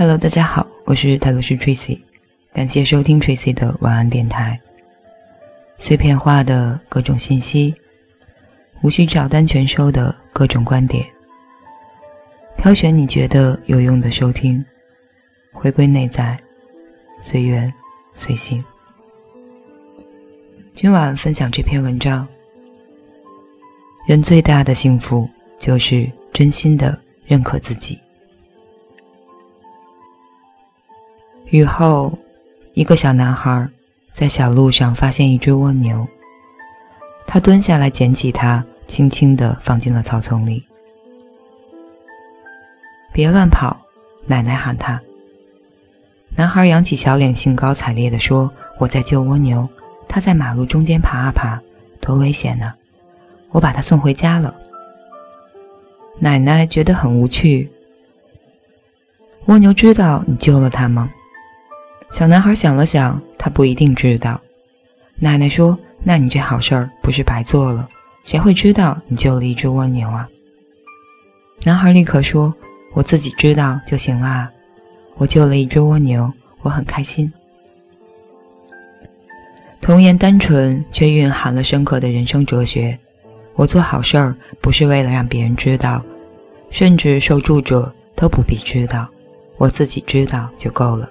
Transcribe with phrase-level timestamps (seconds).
[0.00, 1.98] Hello，大家好，我是泰罗斯 Tracy，
[2.52, 4.56] 感谢收听 Tracy 的晚安电台。
[5.76, 7.74] 碎片化的各种信息，
[8.80, 11.04] 无需照单全收的各种观点，
[12.58, 14.64] 挑选你觉得有用的收听，
[15.50, 16.38] 回归内在，
[17.20, 17.74] 随缘
[18.14, 18.64] 随性。
[20.76, 22.24] 今晚分享这篇文章：
[24.06, 25.28] 人最大的幸福
[25.58, 27.98] 就是真心的认可自己。
[31.50, 32.12] 雨后，
[32.74, 33.66] 一个小男孩
[34.12, 36.06] 在小路上发现一只蜗牛。
[37.26, 40.62] 他蹲下来捡起它，轻轻地放进了草丛里。
[43.14, 43.74] 别乱跑！
[44.26, 45.00] 奶奶喊他。
[46.36, 49.66] 男孩扬起小脸，兴高采烈地说：“我在救蜗牛，
[50.06, 51.58] 它在马路中间爬啊爬，
[51.98, 52.74] 多危险呢！
[53.50, 54.54] 我把它送回家了。”
[56.20, 57.70] 奶奶觉得很无趣。
[59.46, 61.10] 蜗牛知道你救了它吗？
[62.10, 64.40] 小男孩想了想，他不一定知道。
[65.16, 67.88] 奶奶说：“那你这好事儿不是白做了？
[68.24, 70.28] 谁会知道你救了一只蜗牛啊？”
[71.64, 72.54] 男孩立刻说
[72.94, 74.50] ：“我自己知道就行啦。
[75.16, 76.32] 我救了一只蜗牛，
[76.62, 77.30] 我很开心。”
[79.80, 82.98] 童言单纯，却蕴含了深刻的人生哲学。
[83.54, 86.02] 我做好事儿不是为了让别人知道，
[86.70, 89.08] 甚至受助者都不必知道，
[89.56, 91.08] 我自己知道就够了。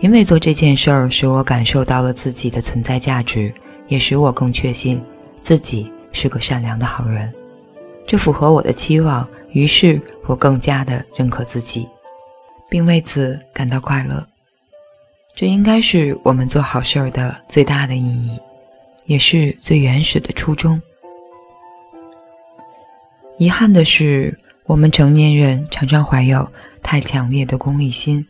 [0.00, 3.54] 因为做这件事儿，使我感受到了自己的存在价值，
[3.86, 5.00] 也使我更确信
[5.42, 7.32] 自己是个善良的好人。
[8.04, 11.88] 这符合我的期望，于是我更加的认可自己，
[12.68, 14.26] 并为此感到快乐。
[15.36, 18.38] 这应该是我们做好事儿的最大的意义，
[19.06, 20.82] 也是最原始的初衷。
[23.38, 26.46] 遗憾的是，我们成年人常常怀有
[26.82, 28.26] 太强烈的功利心。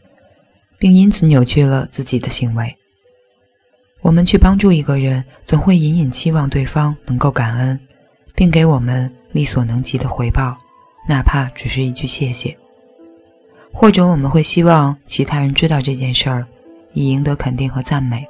[0.82, 2.76] 并因此扭曲了自己的行为。
[4.00, 7.78] 我们去帮助一个人，总会隐隐期望对方能够感恩，
[8.34, 10.58] 并给我们力所能及的回报，
[11.08, 12.58] 哪怕只是一句谢谢。
[13.72, 16.44] 或者我们会希望其他人知道这件事儿，
[16.94, 18.26] 以赢得肯定和赞美。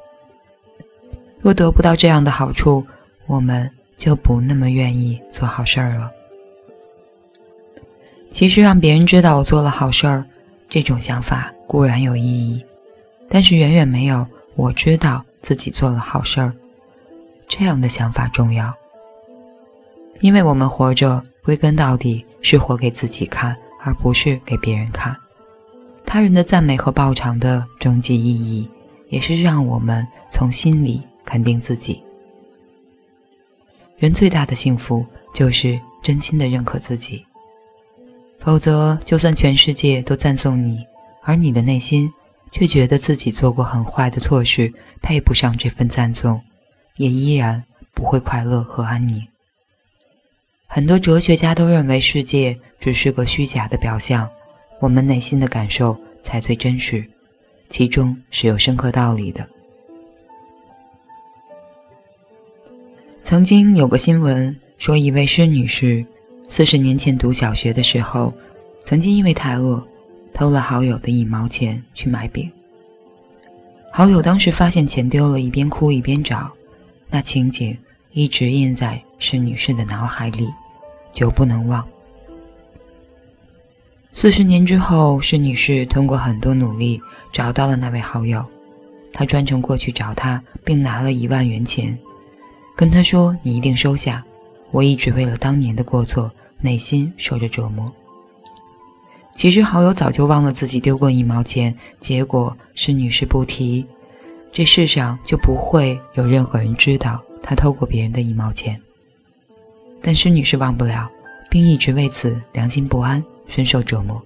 [1.40, 2.86] 若得不到这样的好处，
[3.24, 6.12] 我们就不那么愿意做好事儿了。
[8.30, 10.22] 其实让别人知道我做了好事儿，
[10.69, 11.50] 这种想法。
[11.67, 12.65] 固然有意义，
[13.28, 16.53] 但是远远没有我知道自己做了好事儿
[17.49, 18.73] 这样的想法重要。
[20.21, 25.17] 因为我们活着，归根到底是活给自己看，而不是给别人看。
[26.05, 28.69] 他人的赞美和报偿的终极意义，
[29.09, 32.03] 也是让我们从心里肯定自己。
[33.97, 37.25] 人最大的幸福，就是真心的认可自己。
[38.41, 40.84] 否则，就算全世界都赞颂你。
[41.22, 42.12] 而你的内心
[42.50, 46.41] 却觉得自己做过很坏的错事，配不上这份赞颂，
[46.97, 47.62] 也依然
[47.94, 49.27] 不会快乐和安宁。
[50.66, 54.28] 很多哲学家都认为世界只是个虚假的表象，
[54.81, 57.05] 我们内心的感受才最真实，
[57.71, 59.47] 其中是有深刻道理的。
[63.22, 66.05] 曾经有个新闻说，一位施女士
[66.49, 68.32] 四十年前读小学的时候，
[68.84, 69.82] 曾经因为太饿。
[70.34, 72.50] 偷了好友的一毛钱去买饼。
[73.91, 76.50] 好友当时发现钱丢了，一边哭一边找，
[77.10, 77.76] 那情景
[78.12, 80.48] 一直印在施女士的脑海里，
[81.12, 81.87] 久不能忘。
[84.10, 87.00] 四十年之后，施女士通过很多努力
[87.32, 88.44] 找到了那位好友，
[89.12, 91.99] 她专程过去找他，并拿了一万元钱，
[92.76, 94.25] 跟他说：“你一定收下，
[94.70, 97.93] 我一直为了当年的过错，内心受着折磨。”
[99.34, 103.84] 其实好友早就忘了自己丢过一毛钱，结果是女士不提，
[104.52, 108.81] 这世上就不会有任何人知道他偷过别人的一毛钱。
[110.00, 111.11] 但是女士忘不了，
[111.50, 114.20] 并一直为此良心不安，深受折磨。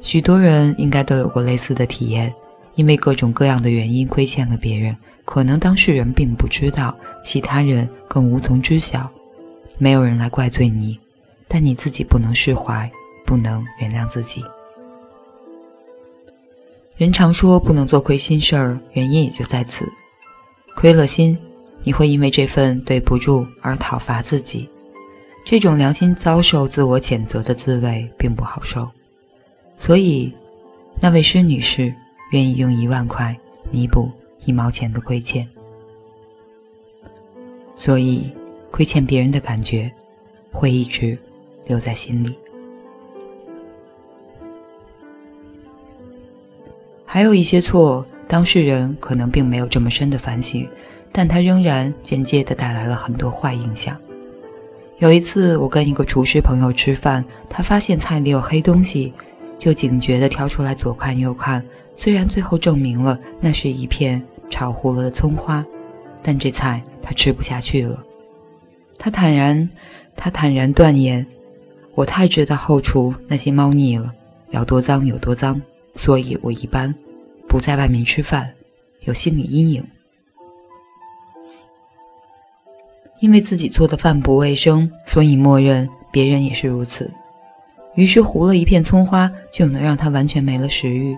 [0.00, 2.32] 许多人应该都有过类似的体验，
[2.74, 4.94] 因为各种各样的原因亏欠了别人，
[5.24, 9.10] 可能当事人并不知道，其他人更无从知晓，
[9.78, 10.98] 没有人来怪罪你。
[11.54, 12.90] 但你自己不能释怀，
[13.24, 14.42] 不能原谅自己。
[16.96, 19.86] 人常说不能做亏心事儿，原因也就在此。
[20.74, 21.38] 亏了心，
[21.84, 24.68] 你会因为这份对不住而讨伐自己，
[25.44, 28.90] 这种良心遭受自我谴责的滋味并不好受。
[29.78, 30.34] 所以，
[31.00, 31.94] 那位施女士
[32.32, 33.32] 愿意用一万块
[33.70, 34.10] 弥补
[34.44, 35.48] 一毛钱的亏欠。
[37.76, 38.28] 所以，
[38.72, 39.88] 亏欠别人的感觉
[40.50, 41.16] 会一直。
[41.66, 42.36] 留在心里。
[47.04, 50.68] 还有一些错，当事人可能并没有这么深的反省，
[51.12, 53.96] 但他仍然间接的带来了很多坏影响。
[54.98, 59.12] 有一次，我跟一个厨师朋友吃饭，他发现菜里有黑东西，
[59.58, 61.64] 就警觉的挑出来左看右看。
[61.96, 64.20] 虽然最后证明了那是一片
[64.50, 65.64] 炒糊了的葱花，
[66.22, 68.02] 但这菜他吃不下去了。
[68.98, 69.68] 他坦然，
[70.16, 71.24] 他坦然断言
[71.94, 74.12] ：“我太知道后厨那些猫腻了，
[74.50, 75.60] 要多脏有多脏，
[75.94, 76.92] 所以我一般
[77.48, 78.52] 不在外面吃饭，
[79.02, 79.84] 有心理阴影。
[83.20, 87.10] 因为自己做的饭不卫生，所以默认别人也是如此。
[87.94, 91.16] 于是糊了一片葱花，就能让他完全没了食欲。”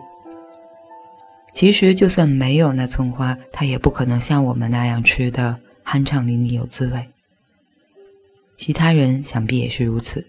[1.54, 7.02] 其实，就算没有那葱花，它也不可能像我们那样吃的酣畅淋漓有滋味。
[8.58, 10.22] 其他人想必也是如此。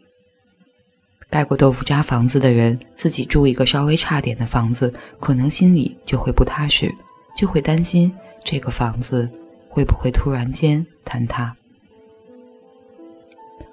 [1.30, 6.94] 盖过豆腐渣房子的人，自己住一个稍微差点的房子，可能心里就会不踏实，
[7.36, 8.12] 就会担心
[8.44, 9.30] 这个房子
[9.70, 11.56] 会不会突然间坍塌。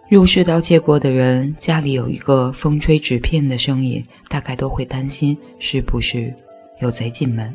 [0.08, 6.34] 入室盗窃过的人，家里有一个风吹纸片的声音，大概都会担心是不是。
[6.80, 7.54] 有贼进门，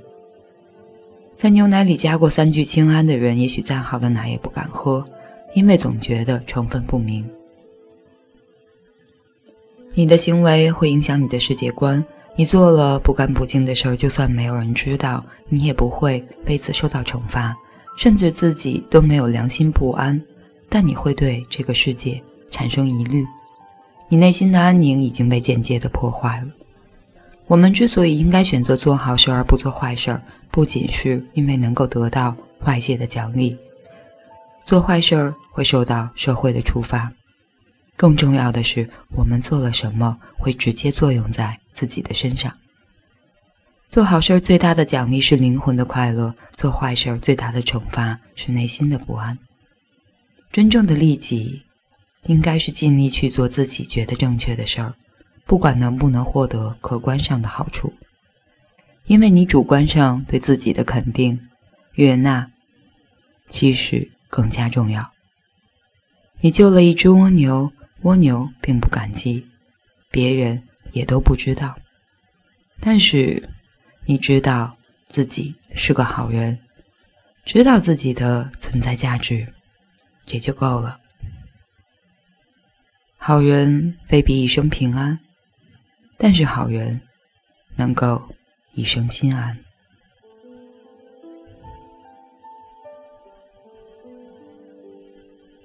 [1.36, 5.04] 在牛奶里加过三聚氰胺的人，也许再好的奶也不敢喝，
[5.54, 7.30] 因为总觉得成分不明。
[10.00, 12.02] 你的行为会影响你的世界观，
[12.38, 17.54] 你做了不干不净的事儿，就算没有人知道，你也不会为此受到惩罚，
[17.98, 20.18] 甚至自己都没有良心不安，
[20.70, 22.18] 但你会对这个世界
[22.50, 23.26] 产生疑虑，
[24.08, 26.48] 你内心的安宁已经被间接的破坏了。
[27.48, 30.18] 我们之所以应该选择做好事而不做坏事，
[30.50, 33.54] 不仅是因为能够得到外界的奖励，
[34.64, 37.12] 做坏事会受到社会的处罚，
[38.00, 42.58] 更重要的是，我们做了什么会直接作用在自己的身上。
[43.90, 49.38] 做好事最大的奖励是灵魂的快乐，做坏事最大的惩罚是内心的不安。
[50.50, 51.62] 真正的利己，
[52.24, 54.94] 应该是尽力去做自己觉得正确的事儿。
[55.46, 57.94] 不管能不能获得客观上的好处，
[59.08, 61.38] 因为你主观上对自己的肯定、
[61.96, 62.50] 悦纳，
[63.50, 65.12] 其实更加重要。
[66.40, 67.70] 你救了一只蜗牛，
[68.02, 69.46] 蜗牛并不感激，
[70.10, 70.62] 别人
[70.92, 71.78] 也都不知道，
[72.80, 73.44] 但是
[74.06, 74.74] 你知道
[75.08, 76.60] 自己是个好人，
[77.46, 79.48] 知道自己的存在价值，
[80.28, 81.00] 也就够了。
[83.18, 85.20] 好人未必一生平安。
[86.22, 87.00] 但是好人
[87.78, 88.22] 能够
[88.74, 89.58] 一生心安。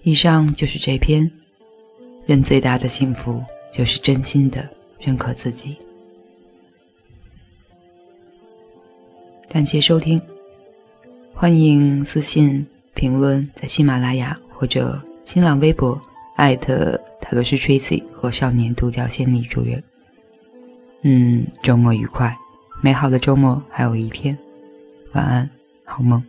[0.04, 1.28] 以上就是这篇。
[2.26, 4.66] 人最大的幸福就是真心的
[4.98, 5.76] 认可自己。
[9.48, 10.20] 感谢收听，
[11.34, 16.00] 欢迎私信评论在喜马拉雅或者新浪微博
[16.36, 19.82] 艾特泰罗斯 Tracy 和少年独角仙女主人。
[21.02, 22.34] 嗯，周末愉快，
[22.80, 24.36] 美好的周末还有一天，
[25.12, 25.50] 晚安，
[25.84, 26.24] 好梦。